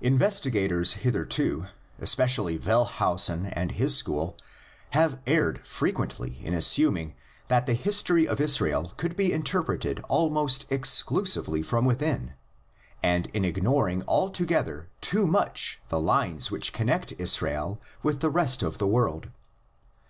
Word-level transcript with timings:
Investigators 0.00 0.94
hitherto, 1.04 1.66
especially 1.98 2.56
Wellhausen 2.58 3.44
and 3.44 3.72
his 3.72 3.94
school, 3.94 4.34
have 4.92 5.20
erred 5.26 5.66
frequently 5.66 6.38
in 6.42 6.54
assuming 6.54 7.14
that 7.48 7.66
the 7.66 7.74
history 7.74 8.26
of 8.26 8.40
Israel 8.40 8.94
could 8.96 9.14
be 9.14 9.30
interpreted 9.30 10.02
almost 10.08 10.64
exclusively 10.72 11.60
from 11.60 11.84
within, 11.84 12.32
and 13.02 13.26
in 13.34 13.44
ignoring 13.44 14.02
altogether 14.08 14.88
too 15.02 15.26
much 15.26 15.82
the 15.90 16.00
lines 16.00 16.50
which 16.50 16.72
connect 16.72 17.12
Israel 17.18 17.78
with 18.02 18.20
the 18.20 18.30
rest 18.30 18.62
of 18.62 18.78
the 18.78 18.86
world. 18.88 19.28